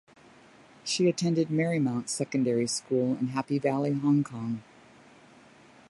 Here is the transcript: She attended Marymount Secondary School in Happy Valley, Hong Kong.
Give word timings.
She 0.83 1.07
attended 1.07 1.49
Marymount 1.49 2.09
Secondary 2.09 2.65
School 2.65 3.17
in 3.19 3.27
Happy 3.27 3.59
Valley, 3.59 3.93
Hong 3.93 4.23
Kong. 4.23 4.63